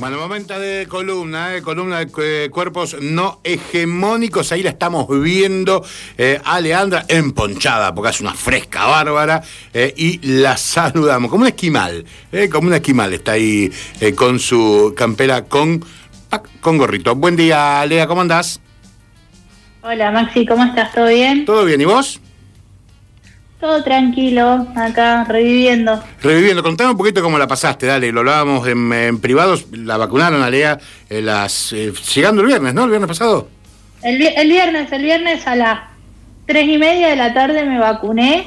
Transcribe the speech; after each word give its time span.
Bueno, 0.00 0.16
momento 0.16 0.58
de 0.58 0.86
columna, 0.88 1.54
eh, 1.54 1.60
columna 1.60 1.98
de 1.98 2.44
eh, 2.46 2.48
cuerpos 2.48 2.96
no 3.02 3.40
hegemónicos. 3.44 4.50
Ahí 4.50 4.62
la 4.62 4.70
estamos 4.70 5.06
viendo 5.20 5.84
eh, 6.16 6.40
a 6.42 6.58
Leandra 6.58 7.04
emponchada, 7.06 7.94
porque 7.94 8.08
es 8.08 8.20
una 8.22 8.32
fresca 8.32 8.86
bárbara. 8.86 9.42
eh, 9.74 9.92
y 9.94 10.18
la 10.26 10.56
saludamos 10.56 11.30
como 11.30 11.42
un 11.42 11.48
esquimal, 11.48 12.06
eh, 12.32 12.48
como 12.48 12.68
un 12.68 12.74
esquimal. 12.74 13.12
Está 13.12 13.32
ahí 13.32 13.70
con 14.16 14.38
su 14.38 14.94
campera 14.96 15.44
con, 15.44 15.84
con 16.62 16.78
gorrito. 16.78 17.14
Buen 17.14 17.36
día, 17.36 17.84
Lea, 17.84 18.06
¿cómo 18.06 18.22
andás? 18.22 18.58
Hola 19.82 20.10
Maxi, 20.12 20.46
¿cómo 20.46 20.64
estás? 20.64 20.94
¿Todo 20.94 21.08
bien? 21.08 21.44
¿Todo 21.44 21.66
bien? 21.66 21.78
¿Y 21.78 21.84
vos? 21.84 22.20
Todo 23.60 23.84
tranquilo, 23.84 24.66
acá 24.74 25.24
reviviendo. 25.24 26.02
Reviviendo, 26.22 26.62
contame 26.62 26.92
un 26.92 26.96
poquito 26.96 27.20
cómo 27.22 27.36
la 27.38 27.46
pasaste, 27.46 27.86
dale, 27.86 28.10
lo 28.10 28.20
hablábamos 28.20 28.66
en, 28.66 28.90
en 28.90 29.20
privados, 29.20 29.66
la 29.72 29.98
vacunaron 29.98 30.42
a 30.42 30.48
Lea 30.48 30.78
eh, 31.10 31.20
las, 31.20 31.70
eh, 31.74 31.92
llegando 32.14 32.40
el 32.40 32.48
viernes, 32.48 32.72
¿no? 32.72 32.84
El 32.84 32.90
viernes 32.90 33.08
pasado. 33.08 33.48
El, 34.02 34.16
vi- 34.16 34.32
el 34.34 34.48
viernes, 34.48 34.90
el 34.92 35.02
viernes 35.02 35.46
a 35.46 35.56
las 35.56 35.80
tres 36.46 36.66
y 36.68 36.78
media 36.78 37.08
de 37.08 37.16
la 37.16 37.34
tarde 37.34 37.64
me 37.66 37.78
vacuné 37.78 38.46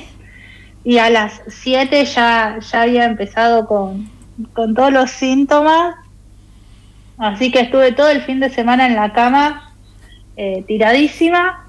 y 0.84 0.98
a 0.98 1.12
las 1.12 1.42
siete 1.48 2.04
ya, 2.06 2.58
ya 2.60 2.82
había 2.82 3.06
empezado 3.06 3.68
con, 3.68 4.10
con 4.54 4.74
todos 4.74 4.92
los 4.92 5.12
síntomas. 5.12 5.94
Así 7.20 7.52
que 7.52 7.60
estuve 7.60 7.92
todo 7.92 8.10
el 8.10 8.24
fin 8.24 8.40
de 8.40 8.50
semana 8.50 8.88
en 8.88 8.96
la 8.96 9.14
cama, 9.14 9.74
eh, 10.36 10.64
tiradísima. 10.68 11.63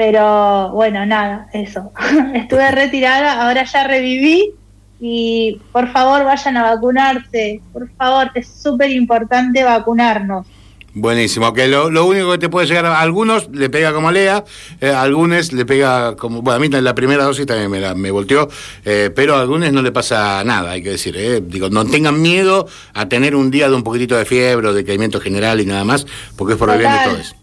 Pero 0.00 0.70
bueno, 0.70 1.04
nada, 1.04 1.48
eso. 1.52 1.92
estuve 2.34 2.70
retirada, 2.70 3.46
ahora 3.46 3.64
ya 3.64 3.86
reviví 3.86 4.50
y 4.98 5.60
por 5.72 5.92
favor 5.92 6.24
vayan 6.24 6.56
a 6.56 6.62
vacunarse. 6.74 7.60
Por 7.70 7.86
favor, 7.96 8.30
es 8.34 8.48
súper 8.48 8.90
importante 8.92 9.62
vacunarnos. 9.62 10.46
Buenísimo, 10.94 11.52
que 11.52 11.68
lo, 11.68 11.90
lo 11.90 12.06
único 12.06 12.32
que 12.32 12.38
te 12.38 12.48
puede 12.48 12.66
llegar 12.66 12.86
a 12.86 12.98
algunos 12.98 13.50
le 13.50 13.68
pega 13.68 13.92
como 13.92 14.10
Lea, 14.10 14.42
eh, 14.80 14.88
a 14.88 15.02
algunos 15.02 15.52
le 15.52 15.66
pega 15.66 16.16
como, 16.16 16.40
bueno, 16.40 16.56
a 16.56 16.60
mí 16.60 16.68
la 16.80 16.94
primera 16.94 17.24
dosis 17.24 17.44
también 17.44 17.70
me, 17.70 17.78
la, 17.78 17.94
me 17.94 18.10
volteó, 18.10 18.48
eh, 18.86 19.10
pero 19.14 19.36
a 19.36 19.42
algunos 19.42 19.70
no 19.70 19.82
le 19.82 19.92
pasa 19.92 20.42
nada, 20.44 20.70
hay 20.70 20.82
que 20.82 20.92
decir, 20.92 21.14
eh. 21.18 21.42
digo, 21.44 21.68
no 21.68 21.84
tengan 21.84 22.22
miedo 22.22 22.66
a 22.94 23.06
tener 23.06 23.36
un 23.36 23.50
día 23.50 23.68
de 23.68 23.74
un 23.74 23.84
poquitito 23.84 24.16
de 24.16 24.24
fiebre 24.24 24.66
o 24.66 24.72
de 24.72 24.82
caimiento 24.82 25.20
general 25.20 25.60
y 25.60 25.66
nada 25.66 25.84
más, 25.84 26.06
porque 26.36 26.54
es 26.54 26.58
por 26.58 26.70
el 26.70 26.78
bien 26.78 26.90
de 26.90 26.98
todos. 27.04 27.39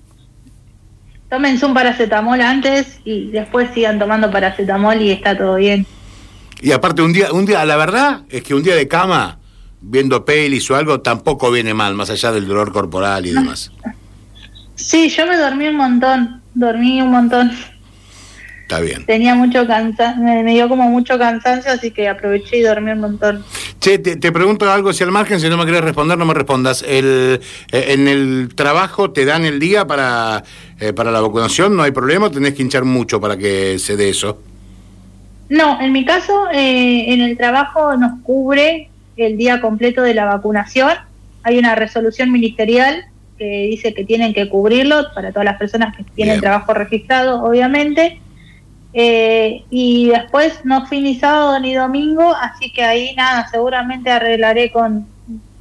Tómense 1.30 1.66
un 1.66 1.74
paracetamol 1.74 2.42
antes 2.42 3.00
y 3.04 3.28
después 3.32 3.70
sigan 3.74 4.00
tomando 4.00 4.32
paracetamol 4.32 5.02
y 5.02 5.12
está 5.12 5.38
todo 5.38 5.56
bien. 5.56 5.86
Y 6.62 6.72
aparte 6.72 7.02
un 7.02 7.14
día, 7.14 7.32
un 7.32 7.46
día, 7.46 7.66
la 7.66 7.76
verdad 7.76 8.22
es 8.30 8.44
que 8.44 8.56
un 8.56 8.64
día 8.64 8.76
de 8.76 8.88
cama, 8.88 9.38
viendo 9.82 10.24
pelis 10.26 10.70
o 10.72 10.76
algo, 10.76 11.02
tampoco 11.02 11.52
viene 11.52 11.74
mal, 11.74 11.96
más 11.96 12.10
allá 12.10 12.32
del 12.32 12.48
dolor 12.48 12.72
corporal 12.72 13.26
y 13.26 13.32
demás. 13.32 13.72
Sí, 14.76 15.10
yo 15.10 15.26
me 15.26 15.38
dormí 15.38 15.68
un 15.68 15.76
montón, 15.76 16.42
dormí 16.54 17.02
un 17.02 17.12
montón. 17.12 17.52
Está 18.68 18.82
bien. 18.82 19.06
Tenía 19.06 19.34
mucho 19.34 19.66
cansancio, 19.66 20.22
me, 20.22 20.44
dio 20.44 20.68
como 20.68 20.90
mucho 20.90 21.18
cansancio, 21.18 21.72
así 21.72 21.92
que 21.92 22.10
aproveché 22.10 22.58
y 22.58 22.64
dormí 22.64 22.92
un 22.92 23.00
montón. 23.00 23.46
Che, 23.80 23.98
te, 23.98 24.18
te 24.18 24.30
pregunto 24.34 24.70
algo 24.70 24.92
si 24.92 25.06
al 25.06 25.12
margen, 25.14 25.40
si 25.40 25.48
no 25.48 25.56
me 25.56 25.66
querés 25.66 25.86
responder, 25.86 26.18
no 26.18 26.26
me 26.26 26.34
respondas. 26.34 26.84
El, 26.86 27.40
eh, 27.72 27.86
¿En 27.88 28.10
el 28.10 28.50
trabajo 28.56 29.12
te 29.12 29.24
dan 29.24 29.46
el 29.46 29.62
día 29.62 29.88
para, 29.88 30.44
eh, 30.82 30.92
para 30.92 31.12
la 31.12 31.22
vacunación? 31.22 31.78
¿No 31.78 31.84
hay 31.84 31.92
problema? 31.92 32.30
¿Tenés 32.30 32.56
que 32.56 32.62
hinchar 32.62 32.84
mucho 32.84 33.22
para 33.22 33.38
que 33.38 33.80
se 33.80 33.96
dé 33.96 34.10
eso? 34.10 34.42
No, 35.48 35.80
en 35.80 35.94
mi 35.94 36.04
caso, 36.04 36.50
eh, 36.52 37.14
en 37.14 37.22
el 37.22 37.38
trabajo 37.38 37.96
nos 37.96 38.22
cubre 38.24 38.90
el 39.16 39.38
día 39.38 39.62
completo 39.62 40.02
de 40.02 40.14
la 40.14 40.26
vacunación. 40.26 40.92
Hay 41.44 41.58
una 41.58 41.74
resolución 41.76 42.34
ministerial 42.34 43.06
que 43.38 43.68
dice 43.70 43.94
que 43.94 44.04
tienen 44.04 44.34
que 44.34 44.50
cubrirlo 44.50 45.06
para 45.16 45.32
todas 45.32 45.46
las 45.46 45.58
personas 45.58 45.96
que 45.96 46.04
tienen 46.04 46.34
Bien. 46.34 46.42
trabajo 46.42 46.74
registrado, 46.74 47.46
obviamente. 47.46 48.20
Eh, 49.00 49.64
y 49.70 50.08
después 50.10 50.62
no 50.64 50.88
fui 50.88 51.02
ni 51.02 51.20
sábado 51.20 51.60
ni 51.60 51.76
domingo, 51.76 52.34
así 52.36 52.72
que 52.72 52.84
ahí 52.84 53.14
nada, 53.16 53.48
seguramente 53.48 54.10
arreglaré 54.10 54.72
con, 54.72 55.06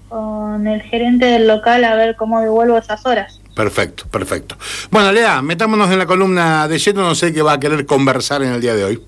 con 0.08 0.66
el 0.66 0.80
gerente 0.80 1.26
del 1.26 1.46
local 1.46 1.84
a 1.84 1.94
ver 1.96 2.16
cómo 2.16 2.40
devuelvo 2.40 2.78
esas 2.78 3.04
horas. 3.04 3.38
Perfecto, 3.54 4.06
perfecto. 4.10 4.56
Bueno, 4.90 5.12
Lea, 5.12 5.42
metámonos 5.42 5.90
en 5.90 5.98
la 5.98 6.06
columna 6.06 6.66
de 6.66 6.78
lleno, 6.78 7.02
no 7.02 7.14
sé 7.14 7.32
qué 7.34 7.42
va 7.42 7.52
a 7.54 7.60
querer 7.60 7.84
conversar 7.84 8.42
en 8.42 8.52
el 8.52 8.60
día 8.62 8.74
de 8.74 8.84
hoy. 8.84 9.02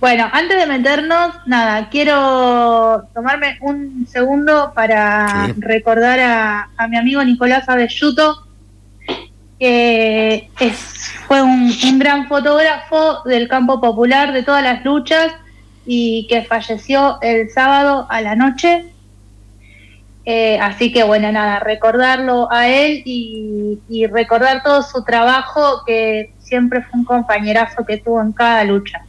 Bueno, 0.00 0.28
antes 0.32 0.58
de 0.58 0.66
meternos, 0.66 1.32
nada, 1.46 1.88
quiero 1.88 3.04
tomarme 3.14 3.56
un 3.62 4.06
segundo 4.10 4.72
para 4.74 5.46
Sí. 5.46 5.52
recordar 5.58 6.18
a, 6.20 6.68
a 6.76 6.88
mi 6.88 6.96
amigo 6.98 7.22
Nicolás 7.24 7.68
Abelluto, 7.68 8.45
que 9.58 10.50
es, 10.60 10.76
fue 11.26 11.42
un, 11.42 11.98
gran 11.98 12.28
fotógrafo 12.28 13.22
del 13.24 13.48
campo 13.48 13.80
popular 13.80 14.32
de 14.32 14.42
todas 14.42 14.62
las 14.62 14.84
luchas 14.84 15.32
y 15.86 16.26
que 16.28 16.42
falleció 16.42 17.18
el 17.22 17.50
sábado 17.50 18.06
a 18.10 18.20
la 18.20 18.34
noche. 18.34 18.92
Eh, 20.24 20.58
así 20.60 20.92
que 20.92 21.04
bueno, 21.04 21.30
nada, 21.30 21.60
recordarlo 21.60 22.52
a 22.52 22.68
él 22.68 23.02
y, 23.04 23.78
y 23.88 24.06
recordar 24.06 24.62
todo 24.62 24.82
su 24.82 25.04
trabajo, 25.04 25.84
que 25.86 26.34
siempre 26.40 26.82
fue 26.82 27.00
un 27.00 27.04
compañerazo 27.04 27.86
que 27.86 27.98
tuvo 27.98 28.20
en 28.20 28.32
cada 28.32 28.64
lucha. 28.64 29.05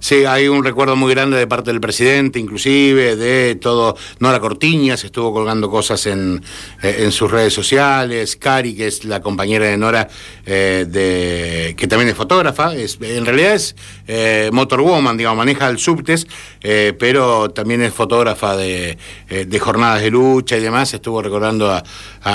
Sí, 0.00 0.24
hay 0.24 0.48
un 0.48 0.64
recuerdo 0.64 0.96
muy 0.96 1.12
grande 1.14 1.36
de 1.36 1.46
parte 1.46 1.70
del 1.70 1.80
presidente, 1.80 2.38
inclusive, 2.38 3.16
de 3.16 3.56
todo. 3.56 3.96
Nora 4.18 4.40
Cortiñas 4.40 5.04
estuvo 5.04 5.32
colgando 5.32 5.70
cosas 5.70 6.06
en, 6.06 6.42
eh, 6.82 6.96
en 7.00 7.12
sus 7.12 7.30
redes 7.30 7.52
sociales. 7.52 8.36
Cari, 8.36 8.74
que 8.74 8.86
es 8.86 9.04
la 9.04 9.20
compañera 9.20 9.66
de 9.66 9.76
Nora, 9.76 10.08
eh, 10.44 10.86
de, 10.88 11.74
que 11.76 11.86
también 11.86 12.08
es 12.10 12.16
fotógrafa. 12.16 12.74
Es, 12.74 12.98
en 13.00 13.24
realidad 13.24 13.54
es 13.54 13.74
eh, 14.06 14.50
motorwoman, 14.52 15.16
digamos, 15.16 15.38
maneja 15.38 15.68
el 15.68 15.78
subtes, 15.78 16.26
eh, 16.62 16.94
pero 16.98 17.50
también 17.50 17.82
es 17.82 17.92
fotógrafa 17.92 18.56
de, 18.56 18.98
de 19.28 19.58
jornadas 19.58 20.02
de 20.02 20.10
lucha 20.10 20.56
y 20.56 20.60
demás. 20.60 20.92
Estuvo 20.94 21.22
recordando 21.22 21.70
a, 21.70 21.82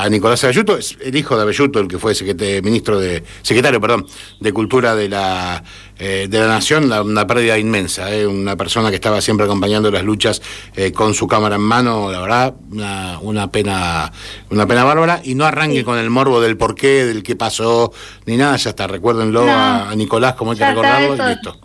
Nicolás 0.10 0.44
Abelluto, 0.44 0.78
es 0.78 0.98
el 1.02 1.16
hijo 1.16 1.36
de 1.36 1.42
Abelluto, 1.42 1.80
el 1.80 1.88
que 1.88 1.98
fue 1.98 2.16
secretario, 2.16 2.62
ministro 2.62 3.00
de, 3.00 3.24
secretario, 3.42 3.82
perdón, 3.82 4.08
de 4.40 4.54
Cultura 4.54 4.96
de 4.96 5.10
la, 5.10 5.64
eh, 6.04 6.26
de 6.28 6.40
la 6.40 6.48
Nación, 6.48 6.90
la- 6.90 7.04
una 7.04 7.28
pérdida 7.28 7.60
inmensa, 7.60 8.12
eh, 8.12 8.26
una 8.26 8.56
persona 8.56 8.90
que 8.90 8.96
estaba 8.96 9.22
siempre 9.22 9.46
acompañando 9.46 9.92
las 9.92 10.04
luchas 10.04 10.42
eh, 10.76 10.92
con 10.92 11.14
su 11.14 11.28
cámara 11.28 11.58
en 11.58 11.62
mano, 11.62 12.12
la 12.12 12.20
verdad, 12.22 12.56
una, 12.72 13.20
una 13.22 13.52
pena, 13.52 14.12
una 14.50 14.66
pena 14.66 14.84
bárbara, 14.84 15.22
y 15.24 15.36
no 15.36 15.46
arranque 15.46 15.78
Sí. 15.80 15.84
con 15.84 16.00
el 16.00 16.10
morbo 16.10 16.42
del 16.42 16.58
por 16.58 16.74
qué, 16.74 17.06
del 17.06 17.22
qué 17.22 17.36
pasó, 17.36 17.94
ni 18.26 18.36
nada, 18.36 18.58
ya 18.58 18.72
está, 18.72 18.88
recuérdenlo 18.88 19.46
No. 19.46 19.52
a, 19.52 19.92
a 19.92 19.96
Nicolás 19.96 20.34
como 20.34 20.52
hay 20.54 20.58
que 20.58 20.66
recordarlo 20.68 21.14
eso. 21.14 21.24
y 21.24 21.30
listo. 21.30 21.60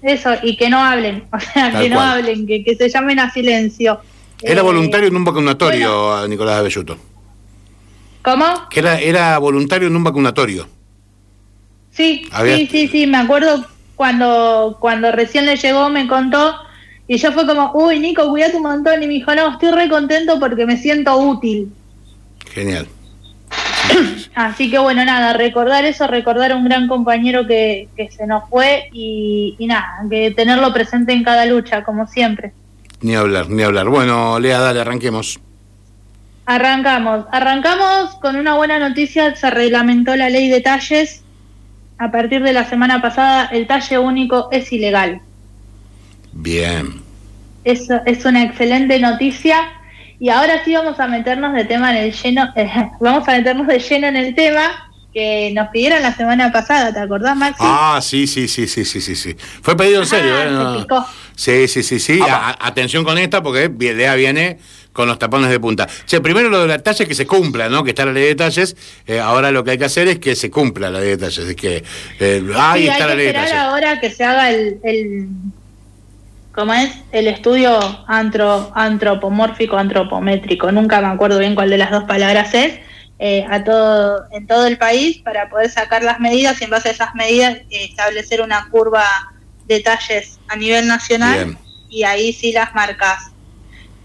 Eso, 0.00 0.30
y 0.44 0.56
que 0.56 0.70
no 0.70 0.78
hablen, 0.78 1.24
o 1.32 1.40
sea, 1.40 1.72
Tal 1.72 1.82
que 1.82 1.88
no 1.90 1.96
cual. 1.96 2.08
hablen, 2.20 2.46
que, 2.46 2.62
que 2.62 2.76
se 2.76 2.88
llamen 2.88 3.18
a 3.18 3.32
silencio. 3.32 3.98
Era 4.40 4.60
Eh, 4.60 4.62
voluntario 4.62 5.08
en 5.08 5.16
un 5.16 5.24
vacunatorio 5.24 6.14
a 6.14 6.28
Nicolás 6.28 6.58
Abelluto, 6.60 6.96
¿Cómo? 8.22 8.68
que 8.70 8.80
era, 8.80 9.00
era 9.00 9.38
voluntario 9.38 9.88
en 9.88 9.96
un 9.96 10.04
vacunatorio. 10.04 10.68
Sí, 11.90 12.28
Había- 12.32 12.56
sí, 12.56 12.68
sí, 12.70 12.88
sí, 12.88 13.06
me 13.06 13.18
acuerdo 13.18 13.66
cuando, 13.96 14.76
cuando 14.80 15.10
recién 15.12 15.46
le 15.46 15.56
llegó, 15.56 15.88
me 15.88 16.06
contó, 16.06 16.54
y 17.06 17.16
yo 17.16 17.32
fue 17.32 17.46
como, 17.46 17.72
uy, 17.74 17.98
Nico, 17.98 18.28
cuídate 18.28 18.56
un 18.56 18.62
montón, 18.62 19.02
y 19.02 19.06
me 19.06 19.14
dijo, 19.14 19.34
no, 19.34 19.52
estoy 19.52 19.70
re 19.72 19.88
contento 19.88 20.38
porque 20.38 20.66
me 20.66 20.76
siento 20.76 21.16
útil. 21.16 21.72
Genial. 22.52 22.86
Así 24.34 24.70
que 24.70 24.78
bueno, 24.78 25.04
nada, 25.04 25.32
recordar 25.32 25.84
eso, 25.84 26.06
recordar 26.06 26.52
a 26.52 26.56
un 26.56 26.64
gran 26.64 26.86
compañero 26.86 27.46
que, 27.46 27.88
que 27.96 28.10
se 28.10 28.26
nos 28.26 28.48
fue 28.48 28.88
y, 28.92 29.56
y 29.58 29.66
nada, 29.66 30.04
que 30.08 30.30
tenerlo 30.30 30.72
presente 30.72 31.12
en 31.12 31.24
cada 31.24 31.46
lucha, 31.46 31.82
como 31.82 32.06
siempre. 32.06 32.52
Ni 33.00 33.14
hablar, 33.14 33.48
ni 33.48 33.62
hablar. 33.62 33.88
Bueno, 33.88 34.38
Lea, 34.38 34.58
dale, 34.58 34.80
arranquemos. 34.80 35.40
Arrancamos. 36.46 37.26
Arrancamos 37.30 38.14
con 38.16 38.36
una 38.36 38.54
buena 38.54 38.78
noticia. 38.78 39.34
Se 39.36 39.50
reglamentó 39.50 40.16
la 40.16 40.30
ley 40.30 40.48
de 40.48 40.60
talles. 40.60 41.22
A 41.98 42.10
partir 42.10 42.42
de 42.42 42.52
la 42.52 42.64
semana 42.68 43.02
pasada, 43.02 43.46
el 43.52 43.66
talle 43.66 43.98
único 43.98 44.48
es 44.52 44.72
ilegal. 44.72 45.20
Bien. 46.32 47.02
Es, 47.64 47.88
es 48.06 48.24
una 48.24 48.44
excelente 48.44 48.98
noticia. 49.00 49.56
Y 50.20 50.30
ahora 50.30 50.64
sí 50.64 50.74
vamos 50.74 50.98
a 51.00 51.06
meternos 51.06 51.52
de 51.54 51.64
tema 51.64 51.90
en 51.96 52.04
el 52.04 52.12
lleno. 52.12 52.48
vamos 53.00 53.28
a 53.28 53.32
meternos 53.32 53.66
de 53.66 53.78
lleno 53.78 54.06
en 54.08 54.16
el 54.16 54.34
tema 54.34 54.90
que 55.12 55.50
nos 55.54 55.68
pidieron 55.68 56.02
la 56.02 56.14
semana 56.14 56.52
pasada. 56.52 56.92
¿Te 56.92 57.00
acordás, 57.00 57.36
Maxi? 57.36 57.56
Ah, 57.60 57.98
sí, 58.02 58.26
sí, 58.26 58.46
sí, 58.46 58.66
sí, 58.68 58.84
sí, 58.84 59.00
sí, 59.00 59.16
sí. 59.16 59.36
Fue 59.62 59.76
pedido 59.76 60.00
en 60.02 60.06
serio, 60.06 60.34
Ah, 60.36 60.42
¿eh? 60.44 60.48
se 60.48 60.52
No. 60.54 60.76
picó. 60.82 61.06
Sí, 61.34 61.68
sí, 61.68 61.82
sí, 61.82 61.98
sí. 61.98 62.20
A- 62.20 62.50
a- 62.50 62.66
atención 62.68 63.04
con 63.04 63.16
esta 63.18 63.42
porque 63.42 63.68
Lea 63.68 64.14
viene 64.16 64.58
con 64.98 65.06
los 65.06 65.16
tapones 65.16 65.48
de 65.48 65.60
punta. 65.60 65.86
Che, 66.06 66.20
primero 66.20 66.48
lo 66.48 66.62
de 66.62 66.66
la 66.66 66.80
talla 66.80 67.06
que 67.06 67.14
se 67.14 67.24
cumpla, 67.24 67.68
¿no? 67.68 67.84
Que 67.84 67.90
está 67.90 68.04
la 68.04 68.10
ley 68.10 68.24
de 68.24 68.34
talles. 68.34 68.76
Eh, 69.06 69.20
ahora 69.20 69.52
lo 69.52 69.62
que 69.62 69.70
hay 69.70 69.78
que 69.78 69.84
hacer 69.84 70.08
es 70.08 70.18
que 70.18 70.34
se 70.34 70.50
cumpla 70.50 70.90
la 70.90 70.98
ley 70.98 71.10
de 71.10 71.18
talles. 71.18 71.38
Es 71.38 71.54
que 71.54 71.84
eh, 72.18 72.42
ahí 72.56 72.82
sí, 72.82 72.88
está 72.88 73.04
hay 73.04 73.08
la 73.08 73.08
que 73.10 73.14
ley 73.16 73.26
de 73.32 73.52
ahora 73.52 74.00
que 74.00 74.10
se 74.10 74.24
haga 74.24 74.50
el, 74.50 74.80
el- 74.82 75.28
como 76.52 76.74
es 76.74 76.90
el 77.12 77.28
estudio 77.28 77.78
antro, 78.08 78.72
antropomórfico, 78.74 79.76
antropométrico, 79.76 80.72
nunca 80.72 81.00
me 81.00 81.06
acuerdo 81.06 81.38
bien 81.38 81.54
cuál 81.54 81.70
de 81.70 81.78
las 81.78 81.92
dos 81.92 82.02
palabras 82.02 82.52
es, 82.54 82.80
eh, 83.20 83.46
a 83.48 83.62
todo, 83.62 84.24
en 84.32 84.48
todo 84.48 84.66
el 84.66 84.78
país 84.78 85.18
para 85.18 85.48
poder 85.48 85.70
sacar 85.70 86.02
las 86.02 86.18
medidas 86.18 86.60
y 86.60 86.64
en 86.64 86.70
base 86.70 86.88
a 86.88 86.92
esas 86.92 87.14
medidas 87.14 87.58
establecer 87.70 88.40
una 88.42 88.68
curva 88.70 89.04
de 89.68 89.78
talles 89.78 90.40
a 90.48 90.56
nivel 90.56 90.88
nacional 90.88 91.56
y 91.88 92.02
ahí 92.02 92.32
sí 92.32 92.50
las 92.50 92.74
marcas 92.74 93.30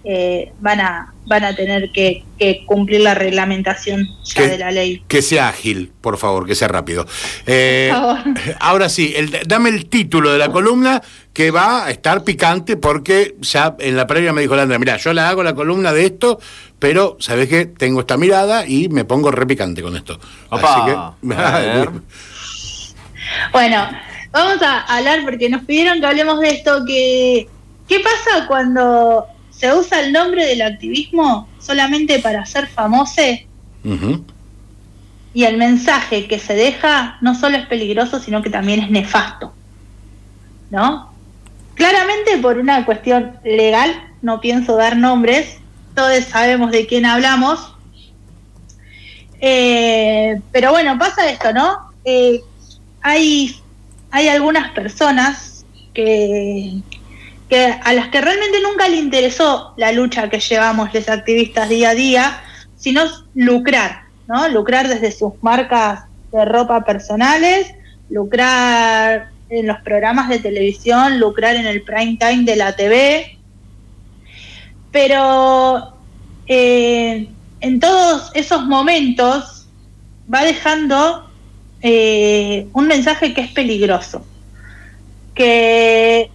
eh, 0.03 0.51
van 0.59 0.81
a 0.81 1.13
van 1.25 1.44
a 1.45 1.55
tener 1.55 1.91
que, 1.91 2.23
cumplir 2.65 3.01
la 3.01 3.13
reglamentación 3.13 4.09
de 4.35 4.57
la 4.57 4.71
ley. 4.71 5.03
Que 5.07 5.21
sea 5.21 5.47
ágil, 5.47 5.91
por 6.01 6.17
favor, 6.17 6.45
que 6.45 6.55
sea 6.55 6.67
rápido. 6.67 7.07
Eh, 7.45 7.94
ahora 8.59 8.89
sí, 8.89 9.15
dame 9.45 9.69
el 9.69 9.85
título 9.85 10.33
de 10.33 10.39
la 10.39 10.51
columna 10.51 11.01
que 11.31 11.51
va 11.51 11.85
a 11.85 11.91
estar 11.91 12.23
picante 12.23 12.75
porque 12.75 13.35
ya 13.39 13.75
en 13.79 13.95
la 13.95 14.05
previa 14.05 14.33
me 14.33 14.41
dijo 14.41 14.55
Landra, 14.55 14.77
mira, 14.77 14.97
yo 14.97 15.13
la 15.13 15.29
hago 15.29 15.44
la 15.44 15.55
columna 15.55 15.94
de 15.94 16.05
esto, 16.05 16.39
pero 16.79 17.15
sabes 17.19 17.47
qué? 17.47 17.65
tengo 17.65 18.01
esta 18.01 18.17
mirada 18.17 18.67
y 18.67 18.89
me 18.89 19.05
pongo 19.05 19.31
re 19.31 19.45
picante 19.45 19.81
con 19.81 19.95
esto. 19.95 20.19
Así 20.50 20.81
que, 20.85 20.95
bueno, 23.53 23.89
vamos 24.31 24.61
a 24.61 24.81
hablar 24.81 25.21
porque 25.23 25.50
nos 25.50 25.63
pidieron 25.63 26.01
que 26.01 26.05
hablemos 26.05 26.41
de 26.41 26.50
esto 26.50 26.83
que 26.85 27.47
¿qué 27.88 28.00
pasa 28.00 28.47
cuando 28.47 29.27
se 29.63 29.74
usa 29.74 30.01
el 30.01 30.12
nombre 30.12 30.45
del 30.45 30.62
activismo 30.62 31.48
solamente 31.57 32.19
para 32.19 32.45
ser 32.45 32.68
famoso 32.68 33.21
y 35.33 35.44
el 35.45 35.56
mensaje 35.56 36.27
que 36.27 36.38
se 36.38 36.54
deja 36.54 37.18
no 37.21 37.33
solo 37.33 37.56
es 37.56 37.65
peligroso, 37.68 38.19
sino 38.19 38.42
que 38.42 38.50
también 38.50 38.81
es 38.81 38.92
nefasto. 38.92 39.54
¿No? 40.69 41.13
Claramente 41.75 42.39
por 42.39 42.57
una 42.57 42.83
cuestión 42.83 43.38
legal, 43.45 43.89
no 44.21 44.42
pienso 44.42 44.75
dar 44.75 44.98
nombres, 44.98 45.60
todos 45.95 46.25
sabemos 46.25 46.71
de 46.71 46.86
quién 46.86 47.06
hablamos. 47.06 47.74
Eh, 49.39 50.42
pero 50.51 50.71
bueno, 50.71 51.00
pasa 51.00 51.30
esto, 51.30 51.54
¿no? 51.54 51.89
Eh, 52.04 52.42
hay, 53.01 53.56
hay 54.12 54.27
algunas 54.27 54.71
personas 54.71 55.63
que, 55.94 56.81
a 57.57 57.94
las 57.94 58.09
que 58.09 58.21
realmente 58.21 58.61
nunca 58.61 58.88
le 58.88 58.97
interesó 58.97 59.73
la 59.77 59.91
lucha 59.91 60.29
que 60.29 60.39
llevamos 60.39 60.94
los 60.94 61.09
activistas 61.09 61.69
día 61.69 61.89
a 61.89 61.95
día, 61.95 62.41
sino 62.77 63.03
lucrar, 63.35 64.03
¿no? 64.27 64.47
Lucrar 64.50 64.88
desde 64.88 65.11
sus 65.11 65.33
marcas 65.41 66.05
de 66.31 66.45
ropa 66.45 66.83
personales, 66.83 67.73
lucrar 68.09 69.29
en 69.50 69.67
los 69.67 69.79
programas 69.81 70.29
de 70.29 70.39
televisión, 70.39 71.19
lucrar 71.19 71.55
en 71.55 71.67
el 71.67 71.83
prime 71.83 72.17
time 72.19 72.44
de 72.44 72.55
la 72.55 72.75
TV. 72.75 73.38
Pero 74.91 75.94
eh, 76.47 77.27
en 77.61 77.79
todos 77.79 78.31
esos 78.33 78.65
momentos 78.65 79.67
va 80.33 80.44
dejando 80.44 81.29
eh, 81.81 82.67
un 82.73 82.88
mensaje 82.88 83.33
que 83.33 83.41
es 83.41 83.51
peligroso, 83.51 84.25
que 85.35 86.29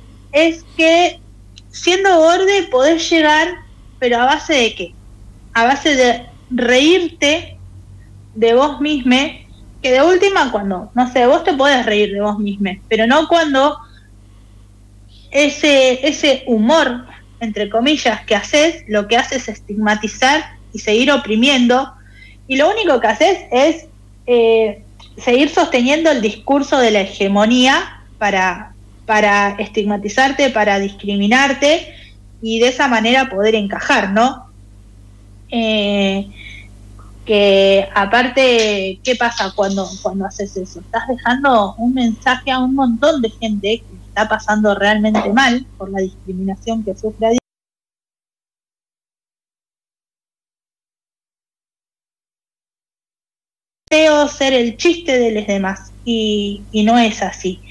es 0.47 0.65
que 0.77 1.21
siendo 1.71 2.19
borde 2.19 2.65
podés 2.71 3.09
llegar, 3.11 3.49
pero 3.99 4.21
a 4.21 4.25
base 4.25 4.55
de 4.55 4.75
qué? 4.75 4.95
A 5.55 5.65
base 5.65 5.95
de 5.95 6.27
reírte 6.51 7.57
de 8.35 8.55
vos 8.55 8.81
mismo, 8.81 9.17
que 9.83 9.93
de 9.93 10.03
última 10.03 10.51
cuando, 10.51 10.91
no 10.95 11.13
sé, 11.13 11.27
vos 11.27 11.45
te 11.45 11.55
podés 11.55 11.85
reír 11.87 12.13
de 12.13 12.21
vos 12.21 12.39
mismo, 12.39 12.71
pero 12.89 13.07
no 13.07 13.29
cuando 13.29 13.79
ese, 15.31 16.07
ese 16.07 16.45
humor, 16.47 17.05
entre 17.41 17.69
comillas, 17.69 18.25
que 18.25 18.35
haces, 18.35 18.85
lo 18.89 19.07
que 19.09 19.17
haces 19.17 19.43
es 19.43 19.57
estigmatizar 19.57 20.57
y 20.73 20.79
seguir 20.79 21.13
oprimiendo, 21.13 21.93
y 22.47 22.57
lo 22.57 22.71
único 22.71 23.01
que 23.01 23.07
haces 23.07 23.39
es 23.53 23.87
eh, 24.27 24.83
seguir 25.17 25.51
sosteniendo 25.51 26.11
el 26.11 26.23
discurso 26.23 26.79
de 26.79 26.91
la 26.91 27.01
hegemonía 27.01 28.03
para, 28.19 28.75
para 29.09 29.53
estigmatizarte, 29.53 30.51
para 30.51 30.79
discriminarte 30.79 31.95
y 32.43 32.61
de 32.61 32.69
esa 32.69 32.89
manera 32.89 33.31
poder 33.31 33.55
encajar, 33.55 34.13
¿no? 34.13 34.51
Eh, 35.49 36.29
que 37.25 37.89
aparte, 37.95 39.01
¿qué 39.03 39.17
pasa 39.17 39.51
cuando, 39.57 39.89
cuando 40.03 40.27
haces 40.27 40.55
eso? 40.59 40.81
Estás 40.81 41.09
dejando 41.09 41.75
un 41.79 41.95
mensaje 41.95 42.51
a 42.51 42.59
un 42.59 42.75
montón 42.75 43.23
de 43.23 43.31
gente 43.31 43.79
que 43.79 43.97
está 44.09 44.29
pasando 44.29 44.75
realmente 44.75 45.33
mal 45.33 45.65
por 45.79 45.91
la 45.91 46.01
discriminación 46.01 46.85
que 46.85 46.95
sufre 46.95 47.29
a 47.29 47.31
ser 54.29 54.53
el 54.53 54.77
chiste 54.77 55.19
de 55.19 55.33
los 55.33 55.47
demás 55.47 55.95
y, 56.05 56.63
y 56.73 56.83
no 56.83 56.99
es 56.99 57.23
así. 57.23 57.63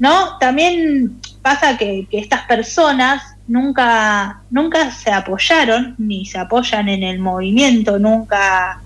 ¿No? 0.00 0.38
También 0.38 1.20
pasa 1.42 1.76
que, 1.76 2.08
estas 2.10 2.46
personas 2.46 3.22
nunca, 3.46 4.40
nunca 4.50 4.90
se 4.90 5.12
apoyaron, 5.12 5.94
ni 5.98 6.26
se 6.26 6.38
apoyan 6.38 6.88
en 6.88 7.04
el 7.04 7.20
movimiento, 7.20 7.98
nunca, 7.98 8.80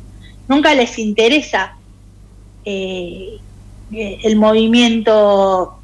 nunca 0.49 0.75
les 0.75 0.99
interesa 0.99 1.76
eh, 2.64 3.38
eh, 3.93 4.19
el 4.25 4.37
movimiento 4.37 5.78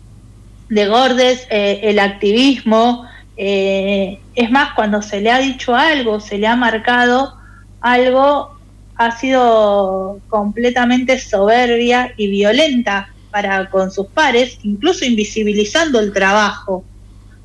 de 0.69 0.87
Gordes, 0.89 1.47
eh, 1.49 1.81
el 1.85 1.99
activismo. 2.01 3.07
es 3.37 4.51
más, 4.51 4.75
cuando 4.75 5.01
se 5.01 5.21
le 5.21 5.31
ha 5.31 5.39
dicho 5.39 5.75
algo, 5.75 6.21
se 6.21 6.39
le 6.39 6.47
ha 6.47 6.57
marcado 6.57 7.35
algo, 7.81 8.51
ha 8.97 9.11
sido 9.13 10.19
completamente 10.29 11.19
soberbia 11.19 12.13
y 12.19 12.27
violenta 12.29 13.09
para 13.31 13.71
con 13.71 13.91
sus 13.91 14.07
pares, 14.09 14.59
incluso 14.63 15.05
invisibilizando 15.05 16.01
el 16.01 16.13
trabajo 16.13 16.85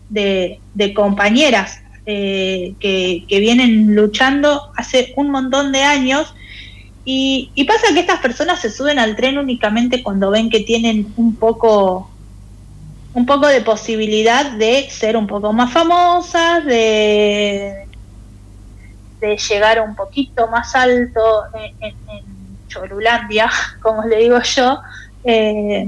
de, 0.10 0.60
compañeras 0.96 1.80
eh, 2.06 2.76
que, 2.80 3.26
vienen 3.30 3.96
luchando 3.96 4.72
hace 4.76 5.14
un 5.16 5.30
montón 5.30 5.72
de 5.72 5.84
años. 5.84 6.34
Y, 7.04 7.52
pasa 7.68 7.94
que 7.94 8.00
estas 8.00 8.20
personas 8.20 8.60
se 8.60 8.72
suben 8.72 9.00
al 9.00 9.16
tren 9.16 9.38
únicamente 9.38 10.02
cuando 10.02 10.32
ven 10.32 10.50
que 10.50 10.62
tienen 10.62 11.14
un 11.18 11.36
poco 11.36 12.12
un 13.14 13.26
poco 13.26 13.48
de 13.48 13.62
posibilidad 13.62 14.52
de 14.52 14.90
ser 14.90 15.16
un 15.16 15.26
poco 15.26 15.54
más 15.54 15.72
famosas, 15.72 16.66
de, 16.66 17.88
de 19.22 19.38
llegar 19.38 19.80
un 19.80 19.96
poquito 19.96 20.50
más 20.50 20.76
alto 20.76 21.46
en, 21.54 21.76
en, 21.80 21.96
en 22.10 22.26
Chorulandia, 22.68 23.50
como 23.82 24.04
le 24.04 24.18
digo 24.18 24.42
yo, 24.42 24.82
eh, 25.26 25.88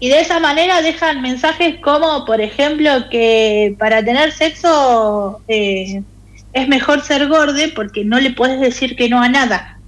y 0.00 0.08
de 0.08 0.20
esa 0.20 0.38
manera 0.38 0.80
dejan 0.80 1.22
mensajes 1.22 1.80
como, 1.80 2.24
por 2.24 2.40
ejemplo, 2.40 3.08
que 3.10 3.74
para 3.78 4.04
tener 4.04 4.30
sexo 4.32 5.40
eh, 5.48 6.02
es 6.52 6.68
mejor 6.68 7.02
ser 7.02 7.26
gorde 7.26 7.68
porque 7.74 8.04
no 8.04 8.20
le 8.20 8.30
puedes 8.30 8.60
decir 8.60 8.94
que 8.94 9.08
no 9.08 9.20
a 9.20 9.28
nada. 9.28 9.78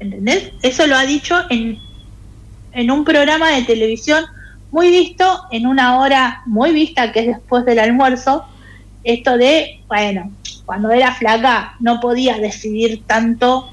¿Entendés? 0.00 0.50
Eso 0.62 0.88
lo 0.88 0.96
ha 0.96 1.06
dicho 1.06 1.36
en, 1.50 1.78
en 2.72 2.90
un 2.90 3.04
programa 3.04 3.50
de 3.50 3.62
televisión 3.62 4.24
muy 4.72 4.90
visto, 4.90 5.42
en 5.52 5.66
una 5.66 6.00
hora 6.00 6.42
muy 6.46 6.72
vista, 6.72 7.12
que 7.12 7.20
es 7.20 7.26
después 7.28 7.64
del 7.64 7.78
almuerzo. 7.78 8.44
Esto 9.04 9.36
de, 9.36 9.80
bueno, 9.86 10.32
cuando 10.66 10.90
era 10.90 11.14
flaca 11.14 11.76
no 11.78 12.00
podía 12.00 12.38
decidir 12.38 13.04
tanto 13.06 13.70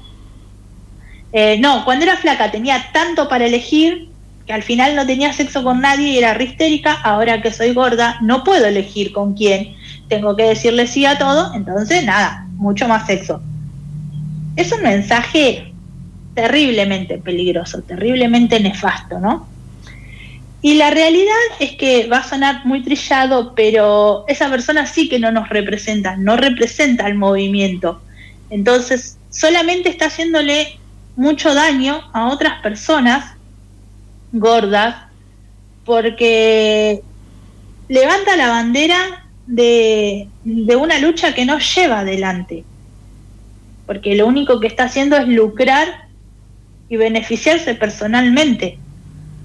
eh, 1.32 1.58
no, 1.60 1.84
cuando 1.84 2.04
era 2.04 2.16
flaca 2.16 2.50
tenía 2.50 2.90
tanto 2.92 3.28
para 3.28 3.46
elegir 3.46 4.08
que 4.46 4.52
al 4.52 4.62
final 4.62 4.96
no 4.96 5.06
tenía 5.06 5.32
sexo 5.32 5.62
con 5.62 5.80
nadie 5.80 6.08
y 6.08 6.18
era 6.18 6.40
histérica. 6.42 6.94
Ahora 6.94 7.40
que 7.40 7.52
soy 7.52 7.72
gorda, 7.72 8.18
no 8.20 8.42
puedo 8.42 8.66
elegir 8.66 9.12
con 9.12 9.34
quién. 9.34 9.76
Tengo 10.08 10.34
que 10.36 10.44
decirle 10.44 10.86
sí 10.86 11.06
a 11.06 11.18
todo, 11.18 11.54
entonces 11.54 12.04
nada, 12.04 12.46
mucho 12.54 12.88
más 12.88 13.06
sexo. 13.06 13.40
Es 14.56 14.72
un 14.72 14.82
mensaje 14.82 15.72
terriblemente 16.34 17.18
peligroso, 17.18 17.82
terriblemente 17.82 18.58
nefasto, 18.58 19.20
¿no? 19.20 19.48
Y 20.62 20.74
la 20.74 20.90
realidad 20.90 21.34
es 21.58 21.72
que 21.72 22.06
va 22.06 22.18
a 22.18 22.28
sonar 22.28 22.66
muy 22.66 22.82
trillado, 22.82 23.54
pero 23.54 24.24
esa 24.28 24.50
persona 24.50 24.86
sí 24.86 25.08
que 25.08 25.18
no 25.18 25.32
nos 25.32 25.48
representa, 25.48 26.16
no 26.16 26.36
representa 26.36 27.06
al 27.06 27.14
movimiento. 27.14 28.02
Entonces, 28.50 29.16
solamente 29.30 29.88
está 29.88 30.06
haciéndole 30.06 30.78
mucho 31.16 31.54
daño 31.54 32.00
a 32.12 32.28
otras 32.28 32.60
personas 32.62 33.34
gordas 34.32 34.96
porque 35.84 37.02
levanta 37.88 38.36
la 38.36 38.48
bandera 38.48 39.28
de, 39.46 40.28
de, 40.44 40.76
una 40.76 40.98
lucha 40.98 41.34
que 41.34 41.44
no 41.44 41.58
lleva 41.58 42.00
adelante. 42.00 42.64
Porque 43.86 44.14
lo 44.14 44.26
único 44.26 44.60
que 44.60 44.68
está 44.68 44.84
haciendo 44.84 45.16
es 45.16 45.26
lucrar 45.26 46.08
y 46.88 46.96
beneficiarse 46.96 47.74
personalmente 47.74 48.78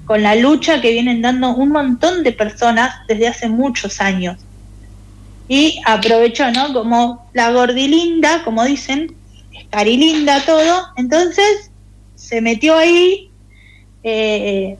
con 0.06 0.22
la 0.22 0.36
lucha 0.36 0.82
que 0.82 0.92
vienen 0.92 1.22
dando 1.22 1.56
un 1.56 1.70
montón 1.70 2.24
de 2.24 2.32
personas 2.32 2.94
desde 3.08 3.28
hace 3.28 3.50
muchos 3.50 4.00
años. 4.02 4.38
y 5.48 5.80
aprovechó, 5.86 6.50
¿no? 6.52 6.74
Como 6.74 7.30
la 7.34 7.52
gordilinda, 7.52 8.44
como 8.44 8.64
dicen, 8.66 9.16
carilinda 9.70 10.44
todo, 10.46 10.88
entonces 10.98 11.72
se 12.16 12.42
metió 12.42 12.76
ahí, 12.76 13.30
eh, 14.04 14.78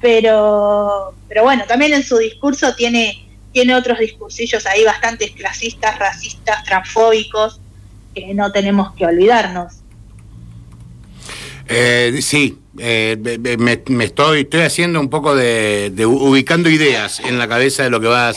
pero, 0.00 1.14
pero 1.28 1.42
bueno, 1.42 1.64
también 1.66 1.94
en 1.94 2.02
su 2.02 2.18
discurso 2.18 2.74
tiene, 2.74 3.28
tiene 3.52 3.74
otros 3.74 3.98
discursillos 3.98 4.66
ahí 4.66 4.84
bastante 4.84 5.32
clasistas, 5.32 5.98
racistas, 5.98 6.64
transfóbicos, 6.64 7.60
que 8.14 8.34
no 8.34 8.52
tenemos 8.52 8.94
que 8.94 9.06
olvidarnos. 9.06 9.74
Eh, 11.68 12.18
sí, 12.20 12.58
eh, 12.78 13.16
me, 13.88 14.04
estoy, 14.04 14.46
haciendo 14.64 15.00
un 15.00 15.08
poco 15.08 15.34
de, 15.34 15.92
ubicando 16.04 16.68
ideas 16.68 17.20
en 17.20 17.38
la 17.38 17.48
cabeza 17.48 17.84
de 17.84 17.90
lo 17.90 18.00
que 18.00 18.08
vas 18.08 18.36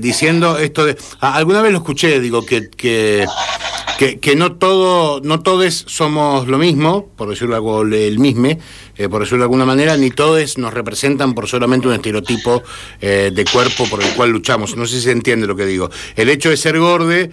diciendo. 0.00 0.58
Esto 0.58 0.84
de, 0.84 0.98
alguna 1.20 1.62
vez 1.62 1.72
lo 1.72 1.78
escuché, 1.78 2.20
digo 2.20 2.44
que, 2.44 2.68
que, 2.68 3.24
que, 3.98 4.36
no 4.36 4.52
todo, 4.56 5.20
no 5.22 5.40
todos 5.40 5.84
somos 5.86 6.48
lo 6.48 6.58
mismo, 6.58 7.08
por 7.16 7.28
decirlo 7.28 7.54
algo 7.54 7.82
el 7.82 8.18
mismo, 8.18 8.48
eh, 8.96 9.08
por 9.08 9.20
decirlo 9.20 9.38
de 9.38 9.44
alguna 9.44 9.64
manera, 9.64 9.96
ni 9.96 10.10
todos 10.10 10.58
nos 10.58 10.74
representan 10.74 11.34
por 11.34 11.48
solamente 11.48 11.88
un 11.88 11.94
estereotipo 11.94 12.62
de 13.00 13.44
cuerpo 13.52 13.86
por 13.88 14.02
el 14.02 14.12
cual 14.14 14.30
luchamos. 14.30 14.76
No 14.76 14.86
sé 14.86 14.96
si 14.96 15.02
se 15.02 15.10
entiende 15.12 15.46
lo 15.46 15.56
que 15.56 15.66
digo. 15.66 15.90
El 16.16 16.28
hecho 16.28 16.50
de 16.50 16.56
ser 16.56 16.78
gorde 16.78 17.30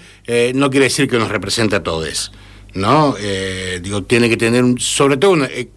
no 0.53 0.69
quiere 0.69 0.85
decir 0.85 1.07
que 1.07 1.17
nos 1.17 1.29
represente 1.29 1.75
a 1.75 1.83
todos. 1.83 2.31
¿no? 2.73 3.15
Eh, 3.19 3.79
digo, 3.81 4.03
tiene 4.03 4.29
que 4.29 4.37
tener, 4.37 4.63
sobre 4.79 5.17
todo, 5.17 5.45
eh, 5.45 5.69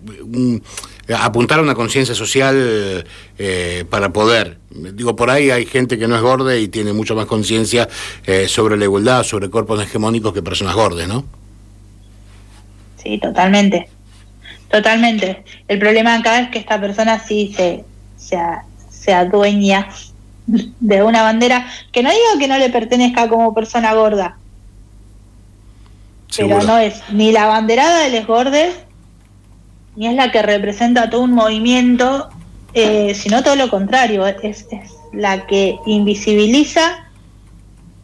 apuntar 1.16 1.58
a 1.58 1.62
una 1.62 1.74
conciencia 1.74 2.14
social 2.14 3.04
eh, 3.38 3.84
para 3.88 4.12
poder. 4.12 4.58
Digo, 4.74 5.14
por 5.16 5.30
ahí 5.30 5.50
hay 5.50 5.66
gente 5.66 5.98
que 5.98 6.08
no 6.08 6.16
es 6.16 6.22
gorda 6.22 6.56
y 6.56 6.68
tiene 6.68 6.92
mucho 6.92 7.14
más 7.14 7.26
conciencia 7.26 7.88
sobre 8.46 8.76
la 8.76 8.84
igualdad, 8.84 9.22
sobre 9.22 9.50
cuerpos 9.50 9.82
hegemónicos 9.82 10.32
que 10.32 10.42
personas 10.42 10.74
gordas, 10.74 11.06
¿no? 11.06 11.24
Sí, 13.02 13.18
totalmente. 13.18 13.88
Totalmente. 14.70 15.44
El 15.68 15.78
problema 15.78 16.14
acá 16.14 16.40
es 16.40 16.48
que 16.48 16.58
esta 16.58 16.80
persona 16.80 17.18
sí 17.18 17.52
se, 17.54 17.84
se, 18.16 18.38
se 18.88 19.12
adueña 19.12 19.88
de 20.46 21.02
una 21.02 21.22
bandera 21.22 21.66
que 21.92 22.02
no 22.02 22.10
digo 22.10 22.38
que 22.38 22.48
no 22.48 22.58
le 22.58 22.70
pertenezca 22.70 23.28
como 23.28 23.54
persona 23.54 23.94
gorda, 23.94 24.38
pero 26.36 26.62
no 26.62 26.78
es 26.78 27.02
ni 27.10 27.32
la 27.32 27.46
banderada 27.46 28.00
de 28.00 28.10
Les 28.10 28.26
Gordes, 28.26 28.74
ni 29.96 30.06
es 30.06 30.14
la 30.14 30.32
que 30.32 30.42
representa 30.42 31.10
todo 31.10 31.20
un 31.20 31.32
movimiento, 31.32 32.30
eh, 32.74 33.14
sino 33.14 33.42
todo 33.42 33.56
lo 33.56 33.68
contrario, 33.68 34.26
es, 34.26 34.66
la 35.12 35.46
que 35.46 35.76
invisibiliza 35.86 36.98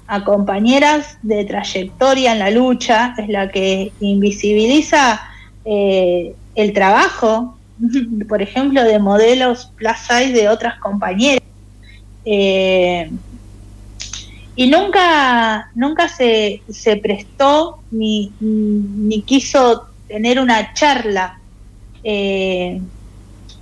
a 0.06 0.24
compañeras 0.24 1.18
de 1.22 1.44
trayectoria 1.44 2.32
en 2.32 2.38
la 2.38 2.50
lucha, 2.50 3.14
es 3.18 3.28
la 3.28 3.50
que 3.50 3.92
invisibiliza 4.00 5.20
eh, 5.64 6.34
el 6.54 6.72
trabajo, 6.72 7.60
por 8.28 8.42
ejemplo, 8.42 8.84
de 8.84 8.98
modelos 8.98 9.72
plus 9.76 9.98
size 10.06 10.32
de 10.32 10.48
otras 10.48 10.78
compañeras. 10.80 11.42
Eh, 12.24 13.10
y 14.54 14.66
nunca, 14.66 15.70
nunca 15.74 16.08
se, 16.08 16.64
se 16.68 16.96
prestó 16.96 17.84
ni, 17.90 18.34
ni, 18.40 19.22
quiso 19.22 19.86
tener 20.08 20.40
una 20.40 20.74
charla 20.74 21.40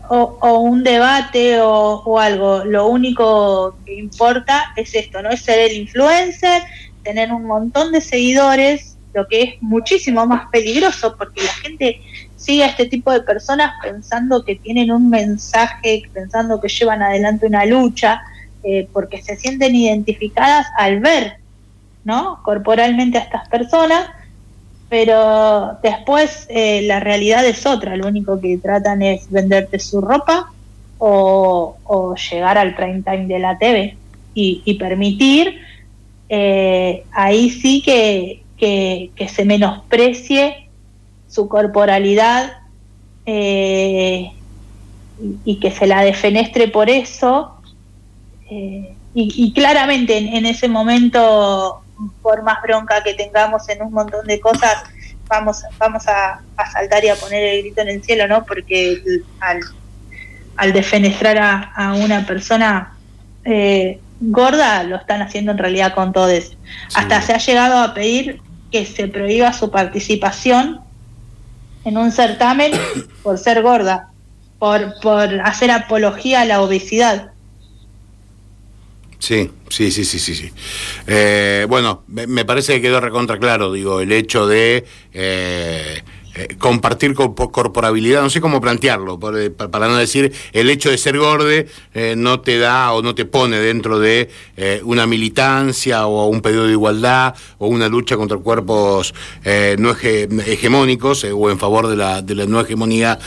o, 0.08 0.58
un 0.60 0.82
debate 0.82 1.60
o, 1.60 2.18
algo. 2.18 2.64
Lo 2.64 2.88
único 2.88 3.76
que 3.84 3.94
importa 3.94 4.72
es 4.76 4.94
esto, 4.94 5.22
¿no? 5.22 5.30
Es 5.30 5.42
ser 5.42 5.58
el 5.58 5.76
influencer, 5.76 6.62
tener 7.02 7.32
un 7.32 7.44
montón 7.44 7.92
de 7.92 8.00
seguidores, 8.00 8.96
lo 9.14 9.26
que 9.28 9.42
es 9.42 9.62
muchísimo 9.62 10.26
más 10.26 10.48
peligroso 10.50 11.16
porque 11.16 11.42
la 11.42 11.52
gente 11.52 12.00
sigue 12.36 12.64
a 12.64 12.68
este 12.68 12.86
tipo 12.86 13.10
de 13.10 13.22
personas 13.22 13.72
pensando 13.82 14.44
que 14.44 14.56
tienen 14.56 14.90
un 14.92 15.08
mensaje, 15.08 16.02
pensando 16.12 16.60
que 16.60 16.68
llevan 16.68 17.02
adelante 17.02 17.46
una 17.46 17.64
lucha 17.64 18.20
eh, 18.62 18.88
porque 18.92 19.22
se 19.22 19.36
sienten 19.36 19.74
identificadas 19.74 20.66
al 20.76 21.00
ver, 21.00 21.38
¿no? 22.04 22.42
Corporalmente 22.42 23.18
a 23.18 23.22
estas 23.22 23.48
personas, 23.48 24.08
pero 24.88 25.78
después 25.82 26.46
eh, 26.48 26.82
la 26.82 27.00
realidad 27.00 27.44
es 27.44 27.66
otra, 27.66 27.96
lo 27.96 28.06
único 28.06 28.40
que 28.40 28.58
tratan 28.58 29.02
es 29.02 29.30
venderte 29.30 29.78
su 29.78 30.00
ropa 30.00 30.52
o, 30.98 31.76
llegar 32.30 32.56
al 32.56 32.74
prime 32.74 33.02
time 33.02 33.26
de 33.26 33.38
la 33.38 33.58
TV 33.58 33.96
y, 34.34 34.74
permitir 34.74 35.60
eh, 36.28 37.04
ahí 37.12 37.50
sí 37.50 37.82
que, 37.82 38.42
que, 38.56 39.28
se 39.28 39.44
menosprecie 39.44 40.68
su 41.28 41.48
corporalidad 41.48 42.52
y, 43.26 44.30
y, 45.44 45.56
que 45.56 45.70
se 45.70 45.86
la 45.86 46.02
defenestre 46.02 46.68
por 46.68 46.90
eso 46.90 47.56
eh, 48.50 48.94
y, 49.18 49.52
claramente 49.54 50.18
en, 50.18 50.44
ese 50.44 50.68
momento, 50.68 51.80
por 52.22 52.42
más 52.42 52.62
bronca 52.62 53.02
que 53.02 53.14
tengamos 53.14 53.68
en 53.68 53.82
un 53.82 53.92
montón 53.92 54.26
de 54.26 54.40
cosas, 54.40 54.84
vamos, 55.28 55.62
vamos 55.78 56.06
a, 56.06 56.40
saltar 56.72 57.04
y 57.04 57.08
a 57.08 57.16
poner 57.16 57.42
el 57.42 57.62
grito 57.62 57.80
en 57.80 57.88
el 57.88 58.02
cielo, 58.02 58.28
¿no? 58.28 58.44
Porque 58.44 59.02
al, 59.40 59.60
al 60.56 60.72
defenestrar 60.72 61.38
a, 61.38 61.94
una 61.94 62.26
persona 62.26 62.96
eh, 63.44 64.00
gorda, 64.20 64.82
lo 64.82 64.96
están 64.96 65.22
haciendo 65.22 65.52
en 65.52 65.58
realidad 65.58 65.94
con 65.94 66.12
todos. 66.12 66.56
Hasta 66.94 67.22
se 67.22 67.34
ha 67.34 67.38
llegado 67.38 67.78
a 67.78 67.94
pedir 67.94 68.40
que 68.70 68.84
se 68.84 69.08
prohíba 69.08 69.52
su 69.52 69.70
participación 69.70 70.80
en 71.84 71.98
un 71.98 72.12
certamen 72.12 72.72
por 73.22 73.38
ser 73.38 73.62
gorda, 73.62 74.10
por, 74.58 75.00
por 75.00 75.40
hacer 75.40 75.70
apología 75.70 76.42
a 76.42 76.44
la 76.44 76.62
obesidad. 76.62 77.30
Sí, 79.18 79.50
sí, 79.68 79.90
sí, 79.90 80.04
sí, 80.04 80.18
sí. 80.34 80.50
Eh, 81.06 81.66
bueno, 81.68 82.04
me, 82.08 82.44
parece 82.44 82.74
que 82.74 82.82
quedó 82.82 83.00
recontra 83.00 83.38
claro, 83.38 83.72
digo, 83.72 84.00
el 84.00 84.12
hecho 84.12 84.46
de 84.46 84.84
eh, 85.14 86.02
eh, 86.34 86.48
compartir 86.58 87.14
corporabilidad, 87.14 88.20
no 88.20 88.28
sé 88.28 88.42
cómo 88.42 88.60
plantearlo, 88.60 89.18
para 89.18 89.88
no 89.88 89.96
decir 89.96 90.32
el 90.52 90.68
hecho 90.68 90.90
de 90.90 90.98
ser 90.98 91.16
gorde 91.16 91.66
no 92.16 92.40
te 92.40 92.58
da 92.58 92.92
o 92.92 93.00
no 93.00 93.14
te 93.14 93.24
pone 93.24 93.58
dentro 93.58 93.98
de 93.98 94.28
una 94.84 95.06
militancia 95.06 96.06
o 96.06 96.26
un 96.26 96.42
pedido 96.42 96.66
de 96.66 96.72
igualdad 96.72 97.34
o 97.56 97.68
una 97.68 97.88
lucha 97.88 98.18
contra 98.18 98.36
cuerpos 98.36 99.14
no 99.78 99.92
hegemónicos 99.92 101.24
o 101.24 101.50
en 101.50 101.58
favor 101.58 101.88
de 101.88 101.96
la, 101.96 102.20
de 102.20 102.34
la 102.34 102.44
no 102.44 102.60
hegemonía 102.60 103.18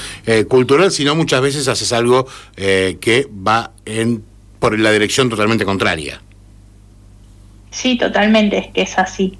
cultural, 0.47 0.91
sino 0.91 1.15
muchas 1.15 1.41
veces 1.41 1.67
haces 1.67 1.91
algo 1.91 2.27
que 2.55 3.27
va 3.33 3.71
en 3.85 4.28
por 4.59 4.77
la 4.77 4.91
dirección 4.91 5.29
totalmente 5.29 5.65
contraria. 5.65 6.21
Sí, 7.71 7.97
totalmente, 7.97 8.57
es 8.57 8.67
que 8.67 8.81
es 8.81 8.97
así. 8.97 9.37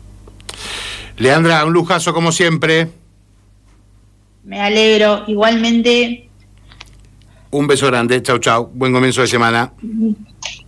Leandra, 1.18 1.66
un 1.66 1.74
lujazo 1.74 2.14
como 2.14 2.32
siempre. 2.32 2.90
Me 4.44 4.62
alegro, 4.62 5.24
igualmente. 5.28 6.30
Un 7.52 7.68
beso 7.68 7.88
grande, 7.88 8.22
chau 8.22 8.40
chau, 8.40 8.72
buen 8.74 8.94
comienzo 8.94 9.22
de 9.22 9.28
semana. 9.28 9.74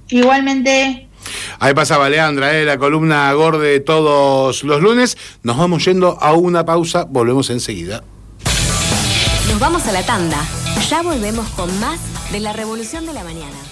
Igualmente. 0.09 1.07
Ahí 1.59 1.73
pasaba 1.73 2.09
Leandra, 2.09 2.57
¿eh? 2.57 2.65
la 2.65 2.77
columna 2.77 3.31
Gorde 3.33 3.79
todos 3.79 4.63
los 4.63 4.81
lunes. 4.81 5.17
Nos 5.43 5.57
vamos 5.57 5.85
yendo 5.85 6.17
a 6.19 6.33
una 6.33 6.65
pausa, 6.65 7.05
volvemos 7.05 7.49
enseguida. 7.49 8.03
Nos 9.47 9.59
vamos 9.59 9.85
a 9.87 9.91
la 9.91 10.03
tanda. 10.05 10.43
Ya 10.89 11.01
volvemos 11.03 11.47
con 11.49 11.79
más 11.79 11.99
de 12.31 12.39
la 12.39 12.51
Revolución 12.51 13.05
de 13.05 13.13
la 13.13 13.23
Mañana. 13.23 13.70